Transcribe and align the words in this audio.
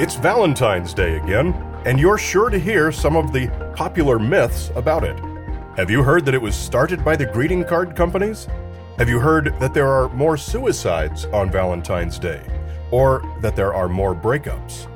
It's 0.00 0.14
Valentine's 0.14 0.94
Day 0.94 1.16
again, 1.16 1.52
and 1.84 1.98
you're 1.98 2.18
sure 2.18 2.50
to 2.50 2.58
hear 2.58 2.92
some 2.92 3.16
of 3.16 3.32
the 3.32 3.48
popular 3.74 4.20
myths 4.20 4.70
about 4.76 5.02
it. 5.02 5.18
Have 5.76 5.90
you 5.90 6.04
heard 6.04 6.24
that 6.24 6.34
it 6.34 6.40
was 6.40 6.54
started 6.54 7.04
by 7.04 7.16
the 7.16 7.26
greeting 7.26 7.64
card 7.64 7.96
companies? 7.96 8.46
Have 8.98 9.08
you 9.08 9.18
heard 9.18 9.58
that 9.58 9.74
there 9.74 9.88
are 9.88 10.08
more 10.10 10.36
suicides 10.36 11.24
on 11.24 11.50
Valentine's 11.50 12.16
Day? 12.16 12.40
Or 12.92 13.24
that 13.40 13.56
there 13.56 13.74
are 13.74 13.88
more 13.88 14.14
breakups? 14.14 14.86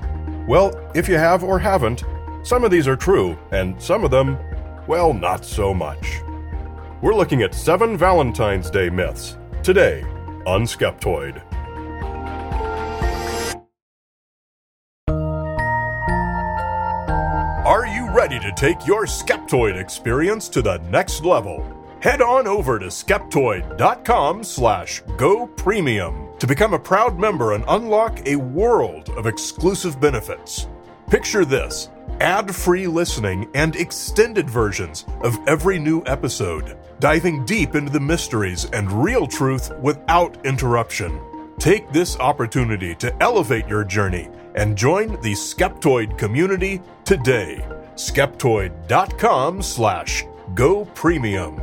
Well, 0.46 0.73
if 0.95 1.09
you 1.09 1.16
have 1.16 1.43
or 1.43 1.59
haven't, 1.59 2.05
some 2.45 2.62
of 2.62 2.71
these 2.71 2.87
are 2.87 2.95
true, 2.95 3.37
and 3.50 3.82
some 3.82 4.05
of 4.05 4.12
them, 4.12 4.39
well, 4.87 5.12
not 5.12 5.45
so 5.45 5.75
much. 5.75 6.21
We're 7.00 7.16
looking 7.16 7.43
at 7.43 7.57
seven 7.57 7.96
Valentine's 7.96 8.71
Day 8.71 8.89
myths 8.89 9.37
today 9.64 10.05
on 10.46 10.62
Skeptoid. 10.62 11.43
Ready 18.12 18.39
to 18.39 18.52
take 18.52 18.87
your 18.87 19.07
Skeptoid 19.07 19.80
experience 19.80 20.48
to 20.51 20.61
the 20.61 20.77
next 20.91 21.25
level? 21.25 21.65
Head 22.01 22.20
on 22.20 22.47
over 22.47 22.79
to 22.79 22.87
skeptoid.com 22.87 24.45
slash 24.45 25.03
go 25.16 25.47
premium 25.47 26.29
to 26.39 26.47
become 26.47 26.75
a 26.75 26.79
proud 26.79 27.19
member 27.19 27.55
and 27.55 27.65
unlock 27.69 28.27
a 28.27 28.37
world 28.37 29.09
of 29.11 29.27
exclusive 29.27 29.98
benefits. 30.01 30.67
Picture 31.09 31.45
this 31.45 31.89
ad 32.20 32.55
free 32.55 32.87
listening 32.87 33.48
and 33.55 33.77
extended 33.77 34.51
versions 34.51 35.06
of 35.23 35.39
every 35.47 35.79
new 35.79 36.03
episode, 36.06 36.77
diving 37.01 37.45
deep 37.47 37.75
into 37.75 37.91
the 37.91 38.01
mysteries 38.01 38.67
and 38.73 38.92
real 38.92 39.27
truth 39.27 39.73
without 39.81 40.45
interruption. 40.45 41.19
Take 41.59 41.91
this 41.92 42.19
opportunity 42.19 42.95
to 42.97 43.23
elevate 43.23 43.69
your 43.69 43.84
journey 43.84 44.29
and 44.55 44.77
join 44.77 45.20
the 45.23 45.33
Skeptoid 45.33 46.19
community 46.19 46.83
today. 47.05 47.64
Skeptoid.com 47.97 49.62
slash 49.62 50.25
go 50.55 50.85
premium. 50.87 51.61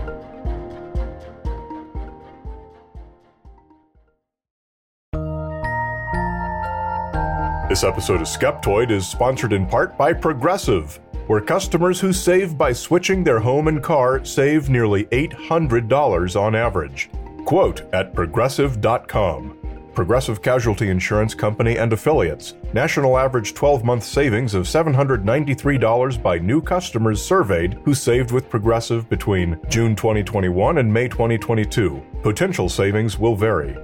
This 7.70 7.84
episode 7.84 8.20
of 8.20 8.28
Skeptoid 8.28 8.90
is 8.90 9.08
sponsored 9.08 9.54
in 9.54 9.68
part 9.68 9.96
by 9.96 10.12
Progressive, 10.12 11.00
where 11.28 11.40
customers 11.40 12.00
who 12.00 12.12
save 12.12 12.58
by 12.58 12.74
switching 12.74 13.24
their 13.24 13.40
home 13.40 13.68
and 13.68 13.84
car 13.84 14.26
save 14.26 14.72
nearly 14.72 15.04
$800 15.06 16.36
on 16.36 16.56
average. 16.56 17.12
Quote 17.46 17.84
at 17.94 18.16
progressive.com. 18.16 19.59
Progressive 19.94 20.42
Casualty 20.42 20.90
Insurance 20.90 21.34
Company 21.34 21.78
and 21.78 21.94
affiliates. 21.94 22.56
National 22.74 23.18
average 23.18 23.54
12 23.54 23.84
month 23.84 24.04
savings 24.04 24.54
of 24.54 24.66
$793 24.66 26.22
by 26.22 26.38
new 26.38 26.62
customers 26.62 27.24
surveyed 27.24 27.74
who 27.86 27.94
saved 27.94 28.32
with 28.32 28.50
Progressive 28.50 29.10
between 29.10 29.60
June 29.70 29.96
2021 29.96 30.78
and 30.78 30.94
May 30.94 31.08
2022. 31.08 32.02
Potential 32.22 32.70
savings 32.70 33.18
will 33.18 33.36
vary. 33.36 33.78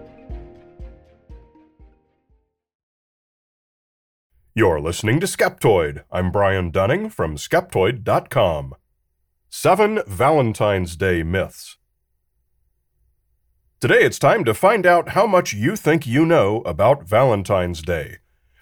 You're 4.57 4.79
listening 4.79 5.19
to 5.19 5.27
Skeptoid. 5.27 6.05
I'm 6.09 6.31
Brian 6.31 6.71
Dunning 6.71 7.09
from 7.09 7.35
Skeptoid.com. 7.35 8.75
Seven 9.49 10.01
Valentine's 10.07 10.95
Day 10.95 11.23
Myths. 11.23 11.77
Today 13.85 14.01
it's 14.01 14.17
time 14.17 14.43
to 14.45 14.55
find 14.55 14.83
out 14.83 15.09
how 15.09 15.27
much 15.27 15.53
you 15.53 15.75
think 15.75 16.07
you 16.07 16.25
know 16.25 16.61
about 16.61 17.07
Valentine's 17.07 17.83
Day. 17.83 18.17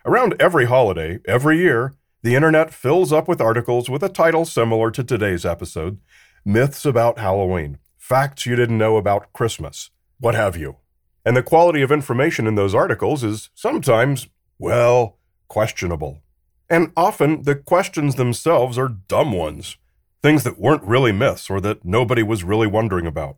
Around 0.06 0.36
every 0.38 0.66
holiday, 0.66 1.20
every 1.26 1.60
year, 1.60 1.94
the 2.24 2.36
internet 2.36 2.74
fills 2.74 3.14
up 3.14 3.26
with 3.26 3.40
articles 3.40 3.90
with 3.90 4.04
a 4.04 4.10
title 4.10 4.44
similar 4.44 4.92
to 4.92 5.02
today's 5.02 5.46
episode 5.46 6.02
Myths 6.44 6.84
about 6.86 7.20
Halloween, 7.20 7.78
Facts 7.98 8.46
You 8.46 8.58
Didn't 8.58 8.78
Know 8.78 8.98
About 8.98 9.32
Christmas, 9.32 9.92
what 10.20 10.36
have 10.36 10.58
you. 10.58 10.76
And 11.24 11.38
the 11.38 11.42
quality 11.42 11.82
of 11.82 11.90
information 11.90 12.46
in 12.46 12.56
those 12.56 12.76
articles 12.76 13.24
is 13.24 13.50
sometimes, 13.56 14.28
well, 14.60 15.20
questionable. 15.48 16.22
And 16.70 16.92
often 16.98 17.44
the 17.44 17.56
questions 17.56 18.16
themselves 18.16 18.78
are 18.78 18.90
dumb 18.90 19.32
ones, 19.32 19.78
things 20.22 20.44
that 20.44 20.60
weren't 20.60 20.84
really 20.84 21.14
myths 21.14 21.50
or 21.50 21.62
that 21.62 21.86
nobody 21.86 22.24
was 22.24 22.44
really 22.44 22.68
wondering 22.68 23.08
about. 23.08 23.38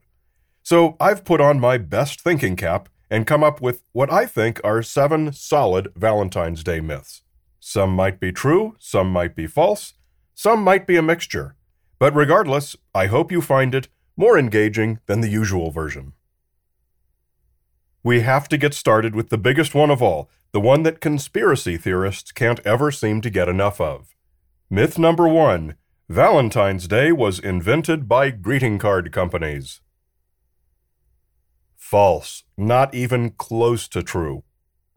So 0.65 0.97
I've 0.99 1.23
put 1.23 1.41
on 1.41 1.59
my 1.59 1.77
best 1.77 2.21
thinking 2.21 2.55
cap 2.55 2.89
and 3.07 3.27
come 3.27 3.43
up 3.43 3.61
with 3.61 3.83
what 3.91 4.11
I 4.11 4.25
think 4.25 4.59
are 4.63 4.81
seven 4.81 5.31
solid 5.31 5.89
Valentine's 5.95 6.63
Day 6.63 6.81
myths. 6.81 7.21
Some 7.59 7.91
might 7.91 8.19
be 8.19 8.31
true, 8.31 8.75
some 8.79 9.11
might 9.11 9.35
be 9.35 9.45
false, 9.45 9.93
some 10.33 10.63
might 10.63 10.87
be 10.87 10.97
a 10.97 11.03
mixture. 11.03 11.55
But 11.99 12.15
regardless, 12.15 12.75
I 12.95 13.05
hope 13.05 13.31
you 13.31 13.43
find 13.43 13.75
it 13.75 13.89
more 14.17 14.39
engaging 14.39 15.01
than 15.05 15.21
the 15.21 15.29
usual 15.29 15.69
version. 15.69 16.13
We 18.01 18.21
have 18.21 18.49
to 18.49 18.57
get 18.57 18.73
started 18.73 19.13
with 19.13 19.29
the 19.29 19.37
biggest 19.37 19.75
one 19.75 19.91
of 19.91 20.01
all, 20.01 20.31
the 20.51 20.59
one 20.59 20.81
that 20.81 20.99
conspiracy 20.99 21.77
theorists 21.77 22.31
can't 22.31 22.59
ever 22.65 22.89
seem 22.89 23.21
to 23.21 23.29
get 23.29 23.47
enough 23.47 23.79
of. 23.79 24.15
Myth 24.71 24.97
number 24.97 25.27
one 25.27 25.75
Valentine's 26.09 26.87
Day 26.87 27.11
was 27.11 27.37
invented 27.37 28.07
by 28.07 28.31
greeting 28.31 28.79
card 28.79 29.11
companies. 29.11 29.81
False. 31.85 32.41
Not 32.57 32.95
even 32.95 33.29
close 33.29 33.87
to 33.89 34.01
true. 34.01 34.43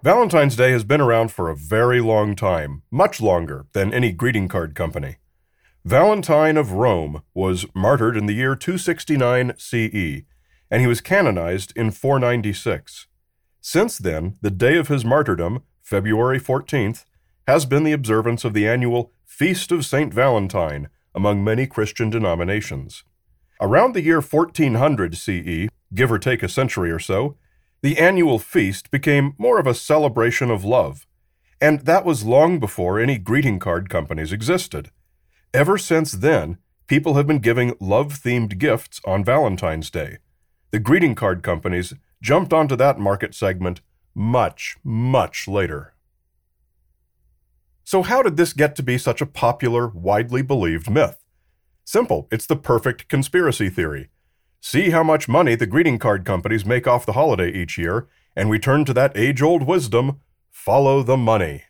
Valentine's 0.03 0.56
Day 0.56 0.71
has 0.71 0.84
been 0.84 1.03
around 1.03 1.31
for 1.31 1.50
a 1.50 1.54
very 1.54 2.00
long 2.00 2.34
time, 2.34 2.81
much 2.91 3.21
longer 3.21 3.66
than 3.75 3.93
any 3.93 4.10
greeting 4.10 4.49
card 4.49 4.75
company. 4.75 5.16
Valentine 5.84 6.56
of 6.56 6.72
Rome 6.72 7.22
was 7.34 7.66
martyred 7.75 8.16
in 8.16 8.25
the 8.25 8.32
year 8.32 8.56
269 8.56 9.53
CE, 9.59 10.22
and 10.71 10.81
he 10.81 10.87
was 10.87 11.03
canonized 11.03 11.75
in 11.76 11.91
496. 11.91 13.06
Since 13.60 13.99
then, 13.99 14.38
the 14.41 14.50
day 14.50 14.78
of 14.78 14.88
his 14.88 15.05
martyrdom, 15.05 15.65
February 15.82 16.41
14th, 16.41 17.05
has 17.47 17.66
been 17.66 17.84
the 17.84 17.93
observance 17.93 18.47
of 18.47 18.55
the 18.55 18.66
annual 18.66 19.12
Feast 19.26 19.72
of 19.72 19.84
St. 19.84 20.15
Valentine 20.15 20.88
among 21.15 21.44
many 21.44 21.66
Christian 21.66 22.09
denominations. 22.09 23.05
Around 23.60 23.94
the 23.94 24.02
year 24.02 24.20
1400 24.20 25.16
CE, 25.16 25.69
give 25.92 26.12
or 26.12 26.19
take 26.19 26.42
a 26.42 26.48
century 26.48 26.91
or 26.91 27.00
so, 27.00 27.36
the 27.82 27.98
annual 27.98 28.38
feast 28.38 28.91
became 28.91 29.34
more 29.38 29.58
of 29.58 29.66
a 29.66 29.74
celebration 29.74 30.50
of 30.50 30.64
love, 30.64 31.06
and 31.60 31.80
that 31.80 32.04
was 32.04 32.24
long 32.24 32.60
before 32.60 33.00
any 33.00 33.19
greeting 33.19 33.58
card 33.58 33.88
companies 33.88 34.32
existed. 34.32 34.91
Ever 35.52 35.78
since 35.78 36.12
then, 36.12 36.58
people 36.86 37.14
have 37.14 37.26
been 37.26 37.38
giving 37.38 37.74
love 37.80 38.20
themed 38.20 38.58
gifts 38.58 39.00
on 39.04 39.24
Valentine's 39.24 39.90
Day. 39.90 40.19
The 40.70 40.78
greeting 40.78 41.14
card 41.14 41.42
companies 41.42 41.94
jumped 42.22 42.52
onto 42.52 42.76
that 42.76 42.98
market 42.98 43.34
segment 43.34 43.80
much, 44.14 44.76
much 44.84 45.48
later. 45.48 45.94
So, 47.84 48.02
how 48.02 48.22
did 48.22 48.36
this 48.36 48.52
get 48.52 48.76
to 48.76 48.82
be 48.82 48.98
such 48.98 49.20
a 49.20 49.26
popular, 49.26 49.88
widely 49.88 50.42
believed 50.42 50.90
myth? 50.90 51.25
Simple, 51.88 52.28
it's 52.31 52.44
the 52.44 52.54
perfect 52.54 53.09
conspiracy 53.09 53.71
theory. 53.71 54.10
See 54.60 54.91
how 54.91 55.03
much 55.03 55.26
money 55.26 55.54
the 55.54 55.66
greeting 55.66 55.99
card 55.99 56.26
companies 56.26 56.66
make 56.66 56.87
off 56.87 57.06
the 57.06 57.15
holiday 57.15 57.50
each 57.50 57.78
year, 57.78 58.09
and 58.37 58.50
we 58.50 58.59
turn 58.59 58.84
to 58.84 58.93
that 58.93 59.16
age 59.16 59.41
old 59.41 59.62
wisdom 59.62 60.21
follow 60.50 61.03
the 61.03 61.16
money. 61.16 61.62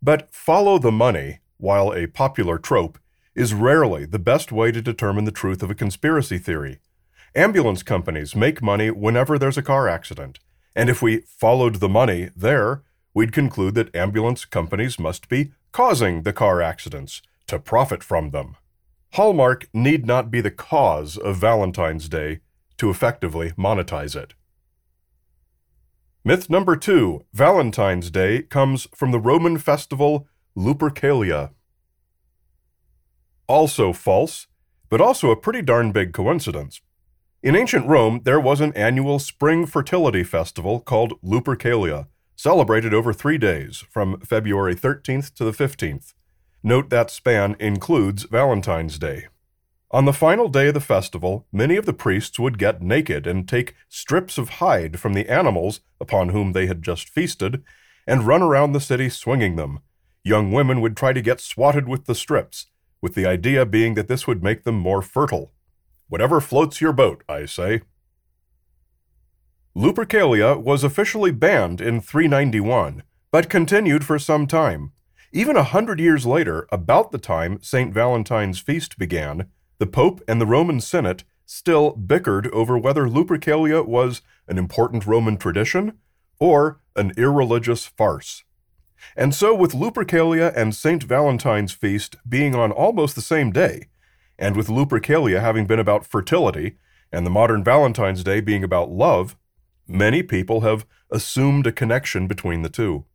But 0.00 0.34
follow 0.34 0.78
the 0.78 0.90
money, 0.90 1.40
while 1.58 1.92
a 1.92 2.06
popular 2.06 2.56
trope, 2.56 2.98
is 3.34 3.52
rarely 3.52 4.06
the 4.06 4.18
best 4.18 4.50
way 4.50 4.72
to 4.72 4.80
determine 4.80 5.26
the 5.26 5.30
truth 5.30 5.62
of 5.62 5.70
a 5.70 5.74
conspiracy 5.74 6.38
theory. 6.38 6.78
Ambulance 7.34 7.82
companies 7.82 8.34
make 8.34 8.62
money 8.62 8.90
whenever 8.90 9.38
there's 9.38 9.58
a 9.58 9.62
car 9.62 9.90
accident, 9.90 10.38
and 10.74 10.88
if 10.88 11.02
we 11.02 11.18
followed 11.26 11.80
the 11.80 11.88
money 12.00 12.30
there, 12.34 12.82
we'd 13.12 13.30
conclude 13.30 13.74
that 13.74 13.94
ambulance 13.94 14.46
companies 14.46 14.98
must 14.98 15.28
be 15.28 15.52
causing 15.70 16.22
the 16.22 16.32
car 16.32 16.62
accidents 16.62 17.20
to 17.52 17.58
profit 17.58 18.02
from 18.02 18.30
them. 18.30 18.56
Hallmark 19.12 19.68
need 19.74 20.06
not 20.06 20.30
be 20.30 20.40
the 20.40 20.50
cause 20.50 21.18
of 21.18 21.36
Valentine's 21.36 22.08
Day 22.08 22.40
to 22.78 22.88
effectively 22.88 23.50
monetize 23.58 24.16
it. 24.16 24.32
Myth 26.24 26.48
number 26.48 26.76
two 26.76 27.26
Valentine's 27.34 28.10
Day 28.10 28.40
comes 28.40 28.88
from 28.94 29.10
the 29.10 29.20
Roman 29.20 29.58
festival 29.58 30.26
Lupercalia. 30.56 31.50
Also 33.46 33.92
false, 33.92 34.46
but 34.88 35.02
also 35.02 35.30
a 35.30 35.36
pretty 35.36 35.60
darn 35.60 35.92
big 35.92 36.14
coincidence. 36.14 36.80
In 37.42 37.54
ancient 37.54 37.86
Rome, 37.86 38.22
there 38.24 38.40
was 38.40 38.62
an 38.62 38.72
annual 38.72 39.18
spring 39.18 39.66
fertility 39.66 40.24
festival 40.24 40.80
called 40.80 41.20
Lupercalia, 41.20 42.06
celebrated 42.34 42.94
over 42.94 43.12
three 43.12 43.36
days, 43.36 43.84
from 43.90 44.20
February 44.20 44.74
13th 44.74 45.34
to 45.34 45.44
the 45.44 45.52
15th. 45.52 46.14
Note 46.64 46.90
that 46.90 47.10
span 47.10 47.56
includes 47.58 48.22
Valentine's 48.24 48.96
Day. 48.98 49.26
On 49.90 50.04
the 50.04 50.12
final 50.12 50.48
day 50.48 50.68
of 50.68 50.74
the 50.74 50.80
festival, 50.80 51.46
many 51.52 51.76
of 51.76 51.86
the 51.86 51.92
priests 51.92 52.38
would 52.38 52.56
get 52.56 52.80
naked 52.80 53.26
and 53.26 53.48
take 53.48 53.74
strips 53.88 54.38
of 54.38 54.48
hide 54.48 55.00
from 55.00 55.12
the 55.12 55.28
animals 55.28 55.80
upon 56.00 56.28
whom 56.28 56.52
they 56.52 56.66
had 56.66 56.82
just 56.82 57.08
feasted 57.08 57.64
and 58.06 58.26
run 58.26 58.42
around 58.42 58.72
the 58.72 58.80
city 58.80 59.08
swinging 59.08 59.56
them. 59.56 59.80
Young 60.22 60.52
women 60.52 60.80
would 60.80 60.96
try 60.96 61.12
to 61.12 61.20
get 61.20 61.40
swatted 61.40 61.88
with 61.88 62.06
the 62.06 62.14
strips, 62.14 62.66
with 63.00 63.14
the 63.14 63.26
idea 63.26 63.66
being 63.66 63.94
that 63.94 64.06
this 64.06 64.28
would 64.28 64.42
make 64.42 64.62
them 64.62 64.76
more 64.76 65.02
fertile. 65.02 65.52
Whatever 66.08 66.40
floats 66.40 66.80
your 66.80 66.92
boat, 66.92 67.24
I 67.28 67.44
say. 67.44 67.82
Lupercalia 69.76 70.62
was 70.62 70.84
officially 70.84 71.32
banned 71.32 71.80
in 71.80 72.00
391, 72.00 73.02
but 73.32 73.50
continued 73.50 74.04
for 74.04 74.18
some 74.18 74.46
time. 74.46 74.92
Even 75.34 75.56
a 75.56 75.62
hundred 75.62 75.98
years 75.98 76.26
later, 76.26 76.66
about 76.70 77.10
the 77.10 77.18
time 77.18 77.58
St. 77.62 77.94
Valentine's 77.94 78.58
feast 78.58 78.98
began, 78.98 79.46
the 79.78 79.86
Pope 79.86 80.20
and 80.28 80.38
the 80.38 80.46
Roman 80.46 80.78
Senate 80.78 81.24
still 81.46 81.92
bickered 81.92 82.48
over 82.48 82.76
whether 82.76 83.08
Lupercalia 83.08 83.86
was 83.86 84.20
an 84.46 84.58
important 84.58 85.06
Roman 85.06 85.38
tradition 85.38 85.94
or 86.38 86.82
an 86.96 87.12
irreligious 87.16 87.86
farce. 87.86 88.44
And 89.16 89.34
so, 89.34 89.54
with 89.54 89.72
Lupercalia 89.72 90.52
and 90.54 90.74
St. 90.74 91.02
Valentine's 91.02 91.72
feast 91.72 92.16
being 92.28 92.54
on 92.54 92.70
almost 92.70 93.14
the 93.14 93.22
same 93.22 93.52
day, 93.52 93.88
and 94.38 94.54
with 94.54 94.68
Lupercalia 94.68 95.40
having 95.40 95.66
been 95.66 95.78
about 95.78 96.06
fertility, 96.06 96.76
and 97.10 97.24
the 97.24 97.30
modern 97.30 97.64
Valentine's 97.64 98.22
Day 98.22 98.42
being 98.42 98.62
about 98.62 98.90
love, 98.90 99.36
many 99.88 100.22
people 100.22 100.60
have 100.60 100.84
assumed 101.10 101.66
a 101.66 101.72
connection 101.72 102.26
between 102.26 102.60
the 102.60 102.68
two. 102.68 103.06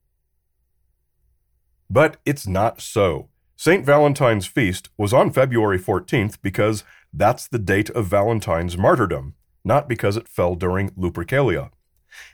But 1.89 2.17
it's 2.25 2.47
not 2.47 2.81
so. 2.81 3.29
St. 3.55 3.85
Valentine's 3.85 4.45
feast 4.45 4.89
was 4.97 5.13
on 5.13 5.31
February 5.31 5.79
14th 5.79 6.37
because 6.41 6.83
that's 7.13 7.47
the 7.47 7.59
date 7.59 7.89
of 7.91 8.05
Valentine's 8.05 8.77
martyrdom, 8.77 9.35
not 9.63 9.89
because 9.89 10.17
it 10.17 10.27
fell 10.27 10.55
during 10.55 10.89
Lupercalia. 10.91 11.71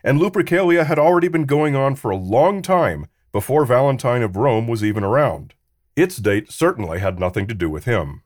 And 0.03 0.19
Lupercalia 0.19 0.85
had 0.85 0.99
already 0.99 1.27
been 1.27 1.45
going 1.45 1.75
on 1.75 1.95
for 1.95 2.11
a 2.11 2.17
long 2.17 2.61
time 2.61 3.07
before 3.31 3.65
Valentine 3.65 4.21
of 4.21 4.35
Rome 4.35 4.67
was 4.67 4.83
even 4.83 5.03
around. 5.03 5.53
Its 5.95 6.17
date 6.17 6.51
certainly 6.51 6.99
had 6.99 7.19
nothing 7.19 7.47
to 7.47 7.53
do 7.53 7.69
with 7.69 7.85
him. 7.85 8.21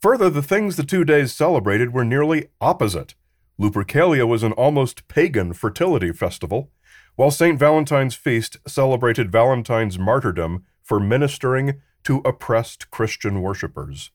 Further, 0.00 0.28
the 0.28 0.42
things 0.42 0.76
the 0.76 0.84
two 0.84 1.04
days 1.04 1.32
celebrated 1.32 1.92
were 1.92 2.04
nearly 2.04 2.48
opposite. 2.60 3.14
Lupercalia 3.58 4.26
was 4.26 4.42
an 4.42 4.52
almost 4.52 5.06
pagan 5.08 5.52
fertility 5.52 6.12
festival, 6.12 6.70
while 7.16 7.30
St. 7.30 7.58
Valentine's 7.58 8.14
feast 8.14 8.56
celebrated 8.66 9.30
Valentine's 9.30 9.98
martyrdom 9.98 10.64
for 10.82 10.98
ministering 10.98 11.80
to 12.04 12.18
oppressed 12.24 12.90
Christian 12.90 13.40
worshippers. 13.40 14.10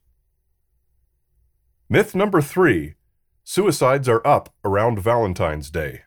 Myth 1.90 2.14
number 2.14 2.42
three 2.42 2.96
suicides 3.44 4.08
are 4.08 4.26
up 4.28 4.54
around 4.64 5.00
Valentine's 5.00 5.72
Day. 5.72 6.02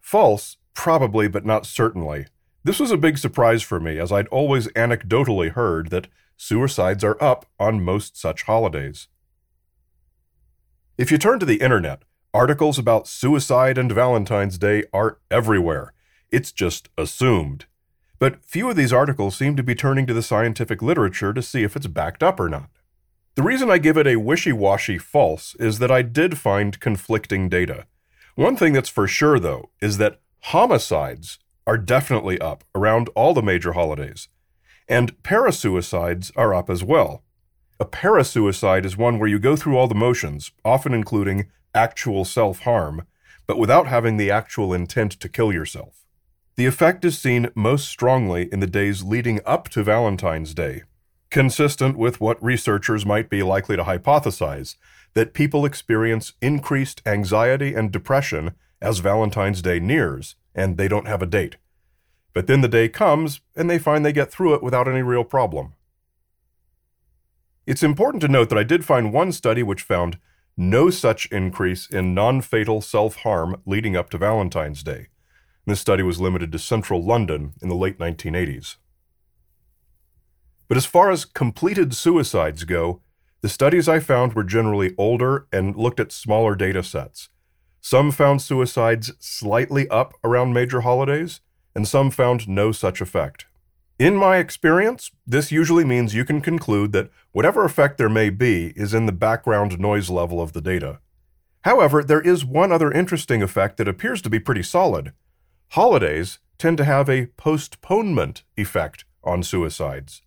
False, 0.00 0.56
probably, 0.72 1.28
but 1.28 1.44
not 1.44 1.66
certainly. 1.66 2.26
This 2.64 2.80
was 2.80 2.90
a 2.90 2.96
big 2.96 3.18
surprise 3.18 3.62
for 3.62 3.80
me, 3.80 3.98
as 3.98 4.12
I'd 4.12 4.28
always 4.28 4.68
anecdotally 4.68 5.50
heard 5.50 5.90
that 5.90 6.08
suicides 6.36 7.04
are 7.04 7.22
up 7.22 7.46
on 7.58 7.84
most 7.84 8.16
such 8.16 8.44
holidays. 8.44 9.08
If 10.96 11.10
you 11.10 11.18
turn 11.18 11.38
to 11.40 11.46
the 11.46 11.60
internet, 11.60 12.02
articles 12.34 12.78
about 12.78 13.06
suicide 13.06 13.76
and 13.76 13.92
Valentine's 13.92 14.58
Day 14.58 14.84
are 14.92 15.18
everywhere. 15.30 15.92
It's 16.30 16.50
just 16.50 16.88
assumed. 16.96 17.66
But 18.18 18.44
few 18.44 18.70
of 18.70 18.76
these 18.76 18.92
articles 18.92 19.36
seem 19.36 19.56
to 19.56 19.62
be 19.62 19.74
turning 19.74 20.06
to 20.06 20.14
the 20.14 20.22
scientific 20.22 20.80
literature 20.80 21.34
to 21.34 21.42
see 21.42 21.62
if 21.62 21.76
it's 21.76 21.86
backed 21.86 22.22
up 22.22 22.40
or 22.40 22.48
not. 22.48 22.70
The 23.34 23.42
reason 23.42 23.70
I 23.70 23.78
give 23.78 23.96
it 23.96 24.06
a 24.06 24.16
wishy 24.16 24.52
washy 24.52 24.98
false 24.98 25.54
is 25.56 25.78
that 25.78 25.90
I 25.90 26.02
did 26.02 26.38
find 26.38 26.78
conflicting 26.80 27.48
data. 27.48 27.86
One 28.34 28.56
thing 28.56 28.72
that's 28.72 28.88
for 28.88 29.06
sure, 29.06 29.38
though, 29.38 29.70
is 29.80 29.98
that 29.98 30.20
homicides 30.40 31.38
are 31.66 31.78
definitely 31.78 32.40
up 32.40 32.64
around 32.74 33.08
all 33.14 33.34
the 33.34 33.42
major 33.42 33.72
holidays, 33.72 34.28
and 34.88 35.22
parasuicides 35.22 36.32
are 36.36 36.54
up 36.54 36.70
as 36.70 36.82
well. 36.82 37.22
A 37.78 37.84
parasuicide 37.84 38.84
is 38.84 38.96
one 38.96 39.18
where 39.18 39.28
you 39.28 39.38
go 39.38 39.56
through 39.56 39.76
all 39.76 39.88
the 39.88 39.94
motions, 39.94 40.52
often 40.64 40.94
including 40.94 41.50
actual 41.74 42.24
self 42.24 42.60
harm, 42.60 43.06
but 43.46 43.58
without 43.58 43.86
having 43.86 44.16
the 44.16 44.30
actual 44.30 44.72
intent 44.72 45.12
to 45.12 45.28
kill 45.28 45.52
yourself. 45.52 46.04
The 46.56 46.66
effect 46.66 47.04
is 47.04 47.18
seen 47.18 47.50
most 47.54 47.88
strongly 47.88 48.48
in 48.52 48.60
the 48.60 48.66
days 48.66 49.02
leading 49.02 49.40
up 49.46 49.68
to 49.70 49.82
Valentine's 49.82 50.52
Day, 50.54 50.82
consistent 51.30 51.96
with 51.96 52.20
what 52.20 52.42
researchers 52.42 53.06
might 53.06 53.30
be 53.30 53.42
likely 53.42 53.76
to 53.76 53.84
hypothesize 53.84 54.76
that 55.14 55.34
people 55.34 55.64
experience 55.64 56.34
increased 56.40 57.02
anxiety 57.06 57.74
and 57.74 57.90
depression 57.90 58.52
as 58.80 58.98
Valentine's 58.98 59.62
Day 59.62 59.78
nears, 59.78 60.36
and 60.54 60.76
they 60.76 60.88
don't 60.88 61.06
have 61.06 61.22
a 61.22 61.26
date. 61.26 61.56
But 62.34 62.46
then 62.46 62.60
the 62.60 62.68
day 62.68 62.88
comes, 62.88 63.40
and 63.54 63.68
they 63.68 63.78
find 63.78 64.04
they 64.04 64.12
get 64.12 64.30
through 64.30 64.54
it 64.54 64.62
without 64.62 64.88
any 64.88 65.02
real 65.02 65.24
problem. 65.24 65.74
It's 67.66 67.82
important 67.82 68.20
to 68.22 68.28
note 68.28 68.48
that 68.48 68.58
I 68.58 68.64
did 68.64 68.84
find 68.84 69.12
one 69.12 69.32
study 69.32 69.62
which 69.62 69.82
found 69.82 70.18
no 70.56 70.90
such 70.90 71.26
increase 71.26 71.88
in 71.88 72.14
non 72.14 72.40
fatal 72.40 72.80
self 72.80 73.16
harm 73.16 73.60
leading 73.66 73.96
up 73.96 74.10
to 74.10 74.18
Valentine's 74.18 74.82
Day. 74.82 75.08
This 75.66 75.80
study 75.80 76.02
was 76.02 76.20
limited 76.20 76.52
to 76.52 76.58
central 76.58 77.02
London 77.02 77.52
in 77.62 77.68
the 77.68 77.74
late 77.74 77.98
1980s. 77.98 78.76
But 80.68 80.76
as 80.76 80.86
far 80.86 81.10
as 81.10 81.24
completed 81.24 81.94
suicides 81.94 82.64
go, 82.64 83.02
the 83.42 83.48
studies 83.48 83.88
I 83.88 83.98
found 83.98 84.34
were 84.34 84.44
generally 84.44 84.94
older 84.96 85.46
and 85.52 85.76
looked 85.76 86.00
at 86.00 86.12
smaller 86.12 86.54
data 86.54 86.82
sets. 86.82 87.28
Some 87.80 88.10
found 88.12 88.40
suicides 88.40 89.12
slightly 89.18 89.88
up 89.88 90.14
around 90.22 90.52
major 90.52 90.82
holidays, 90.82 91.40
and 91.74 91.86
some 91.86 92.10
found 92.10 92.48
no 92.48 92.70
such 92.70 93.00
effect. 93.00 93.46
In 94.02 94.16
my 94.16 94.38
experience, 94.38 95.12
this 95.24 95.52
usually 95.52 95.84
means 95.84 96.12
you 96.12 96.24
can 96.24 96.40
conclude 96.40 96.90
that 96.90 97.08
whatever 97.30 97.64
effect 97.64 97.98
there 97.98 98.08
may 98.08 98.30
be 98.30 98.72
is 98.74 98.94
in 98.94 99.06
the 99.06 99.12
background 99.12 99.78
noise 99.78 100.10
level 100.10 100.42
of 100.42 100.54
the 100.54 100.60
data. 100.60 100.98
However, 101.60 102.02
there 102.02 102.20
is 102.20 102.44
one 102.44 102.72
other 102.72 102.90
interesting 102.90 103.44
effect 103.44 103.76
that 103.76 103.86
appears 103.86 104.20
to 104.22 104.28
be 104.28 104.40
pretty 104.40 104.64
solid. 104.64 105.12
Holidays 105.68 106.40
tend 106.58 106.78
to 106.78 106.84
have 106.84 107.08
a 107.08 107.26
postponement 107.36 108.42
effect 108.56 109.04
on 109.22 109.44
suicides. 109.44 110.22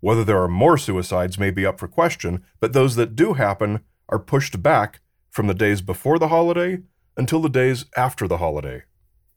Whether 0.00 0.24
there 0.24 0.42
are 0.42 0.48
more 0.48 0.78
suicides 0.78 1.38
may 1.38 1.50
be 1.50 1.66
up 1.66 1.78
for 1.78 1.86
question, 1.86 2.42
but 2.60 2.72
those 2.72 2.96
that 2.96 3.14
do 3.14 3.34
happen 3.34 3.80
are 4.08 4.18
pushed 4.18 4.62
back 4.62 5.00
from 5.28 5.48
the 5.48 5.52
days 5.52 5.82
before 5.82 6.18
the 6.18 6.28
holiday 6.28 6.78
until 7.14 7.42
the 7.42 7.50
days 7.50 7.84
after 7.94 8.26
the 8.26 8.38
holiday. 8.38 8.84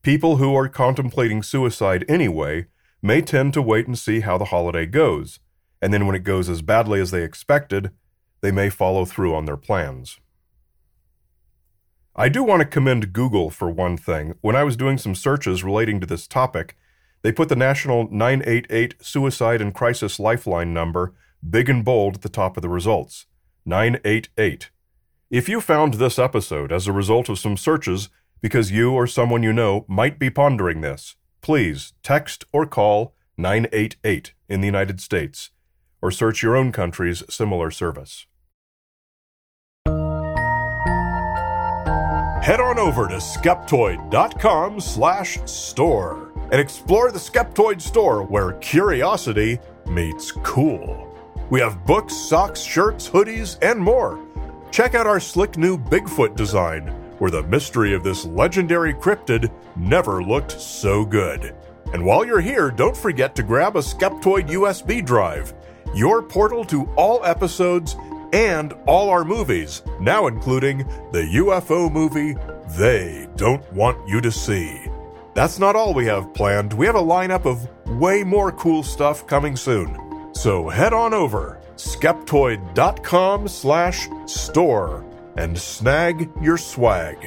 People 0.01 0.37
who 0.37 0.55
are 0.55 0.69
contemplating 0.69 1.43
suicide 1.43 2.05
anyway 2.07 2.67
may 3.01 3.21
tend 3.21 3.53
to 3.53 3.61
wait 3.61 3.87
and 3.87 3.97
see 3.97 4.19
how 4.21 4.37
the 4.37 4.45
holiday 4.45 4.85
goes, 4.85 5.39
and 5.81 5.93
then 5.93 6.05
when 6.05 6.15
it 6.15 6.23
goes 6.23 6.49
as 6.49 6.61
badly 6.61 7.01
as 7.01 7.11
they 7.11 7.23
expected, 7.23 7.91
they 8.41 8.51
may 8.51 8.69
follow 8.69 9.05
through 9.05 9.33
on 9.35 9.45
their 9.45 9.57
plans. 9.57 10.19
I 12.15 12.29
do 12.29 12.43
want 12.43 12.61
to 12.61 12.65
commend 12.65 13.13
Google 13.13 13.49
for 13.49 13.69
one 13.69 13.97
thing. 13.97 14.35
When 14.41 14.55
I 14.55 14.63
was 14.63 14.75
doing 14.75 14.97
some 14.97 15.15
searches 15.15 15.63
relating 15.63 15.99
to 16.01 16.05
this 16.05 16.27
topic, 16.27 16.75
they 17.21 17.31
put 17.31 17.49
the 17.49 17.55
national 17.55 18.09
988 18.11 18.95
Suicide 19.01 19.61
and 19.61 19.73
Crisis 19.73 20.19
Lifeline 20.19 20.73
number 20.73 21.13
big 21.47 21.69
and 21.69 21.83
bold 21.83 22.15
at 22.15 22.21
the 22.21 22.29
top 22.29 22.57
of 22.57 22.61
the 22.61 22.69
results 22.69 23.25
988. 23.65 24.69
If 25.29 25.47
you 25.47 25.61
found 25.61 25.95
this 25.95 26.19
episode 26.19 26.71
as 26.71 26.87
a 26.87 26.91
result 26.91 27.29
of 27.29 27.39
some 27.39 27.57
searches 27.57 28.09
because 28.41 28.71
you 28.71 28.91
or 28.91 29.07
someone 29.07 29.43
you 29.43 29.53
know 29.53 29.85
might 29.87 30.19
be 30.19 30.29
pondering 30.29 30.81
this, 30.81 31.15
please 31.41 31.93
text 32.03 32.45
or 32.51 32.65
call 32.65 33.13
988 33.37 34.33
in 34.47 34.61
the 34.61 34.67
United 34.67 35.01
States 35.01 35.51
or 36.01 36.11
search 36.11 36.41
your 36.41 36.55
own 36.55 36.71
country's 36.71 37.23
similar 37.29 37.71
service. 37.71 38.25
Head 42.43 42.59
on 42.59 42.79
over 42.79 43.07
to 43.07 43.15
skeptoid.com 43.15 44.79
slash 44.79 45.37
store 45.45 46.31
and 46.51 46.59
explore 46.59 47.11
the 47.11 47.19
Skeptoid 47.19 47.79
store 47.81 48.23
where 48.23 48.53
curiosity 48.53 49.59
meets 49.87 50.31
cool. 50.31 51.07
We 51.49 51.59
have 51.59 51.85
books, 51.85 52.15
socks, 52.15 52.61
shirts, 52.61 53.07
hoodies, 53.07 53.57
and 53.61 53.79
more. 53.79 54.19
Check 54.71 54.95
out 54.95 55.05
our 55.05 55.19
slick 55.19 55.57
new 55.57 55.77
Bigfoot 55.77 56.35
design 56.35 57.00
where 57.21 57.29
the 57.29 57.43
mystery 57.43 57.93
of 57.93 58.03
this 58.03 58.25
legendary 58.25 58.95
cryptid 58.95 59.53
never 59.75 60.23
looked 60.23 60.59
so 60.59 61.05
good. 61.05 61.55
And 61.93 62.03
while 62.03 62.25
you're 62.25 62.41
here, 62.41 62.71
don't 62.71 62.97
forget 62.97 63.35
to 63.35 63.43
grab 63.43 63.75
a 63.75 63.79
Skeptoid 63.79 64.49
USB 64.49 65.05
drive, 65.05 65.53
your 65.93 66.23
portal 66.23 66.65
to 66.65 66.85
all 66.95 67.23
episodes 67.23 67.95
and 68.33 68.73
all 68.87 69.11
our 69.11 69.23
movies, 69.23 69.83
now 69.99 70.25
including 70.25 70.79
the 71.11 71.21
UFO 71.35 71.91
movie 71.91 72.35
They 72.75 73.27
Don't 73.35 73.71
Want 73.71 74.09
You 74.09 74.19
to 74.21 74.31
See. 74.31 74.81
That's 75.35 75.59
not 75.59 75.75
all 75.75 75.93
we 75.93 76.07
have 76.07 76.33
planned. 76.33 76.73
We 76.73 76.87
have 76.87 76.95
a 76.95 77.03
lineup 77.03 77.45
of 77.45 77.69
way 77.99 78.23
more 78.23 78.51
cool 78.51 78.81
stuff 78.81 79.27
coming 79.27 79.55
soon. 79.55 80.31
So 80.33 80.69
head 80.69 80.91
on 80.91 81.13
over 81.13 81.61
skeptoid.com 81.75 83.47
slash 83.47 84.09
store 84.25 85.05
and 85.41 85.57
snag 85.57 86.29
your 86.39 86.55
swag. 86.55 87.17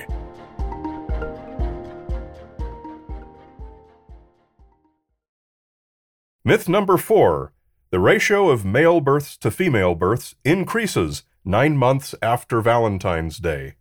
Myth 6.45 6.69
number 6.69 6.97
four 6.97 7.53
the 7.91 7.99
ratio 7.99 8.51
of 8.51 8.65
male 8.65 9.01
births 9.01 9.37
to 9.37 9.51
female 9.51 9.95
births 9.95 10.35
increases 10.45 11.23
nine 11.45 11.77
months 11.77 12.15
after 12.23 12.61
Valentine's 12.61 13.39
Day. 13.39 13.75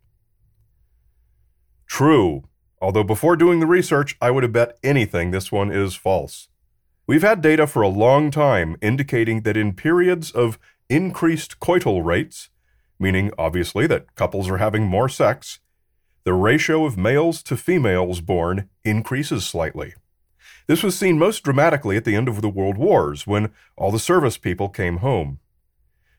True, 1.87 2.43
although 2.79 3.03
before 3.03 3.35
doing 3.35 3.59
the 3.59 3.65
research, 3.65 4.15
I 4.21 4.29
would 4.29 4.43
have 4.43 4.53
bet 4.53 4.77
anything 4.83 5.31
this 5.31 5.51
one 5.51 5.71
is 5.71 5.95
false. 5.95 6.47
We've 7.07 7.23
had 7.23 7.41
data 7.41 7.65
for 7.65 7.81
a 7.81 7.87
long 7.87 8.29
time 8.29 8.77
indicating 8.81 9.41
that 9.41 9.57
in 9.57 9.73
periods 9.73 10.29
of 10.31 10.59
increased 10.89 11.59
coital 11.59 12.03
rates, 12.05 12.49
meaning 13.03 13.31
obviously 13.37 13.85
that 13.85 14.15
couples 14.15 14.49
are 14.49 14.57
having 14.57 14.83
more 14.83 15.09
sex, 15.09 15.59
the 16.23 16.33
ratio 16.33 16.85
of 16.85 16.97
males 16.97 17.43
to 17.43 17.57
females 17.57 18.21
born 18.21 18.69
increases 18.85 19.45
slightly. 19.45 19.93
This 20.67 20.81
was 20.81 20.97
seen 20.97 21.19
most 21.19 21.43
dramatically 21.43 21.97
at 21.97 22.05
the 22.05 22.15
end 22.15 22.29
of 22.29 22.41
the 22.41 22.49
World 22.49 22.77
Wars 22.77 23.27
when 23.27 23.51
all 23.75 23.91
the 23.91 23.99
service 23.99 24.37
people 24.37 24.69
came 24.69 24.97
home. 24.97 25.39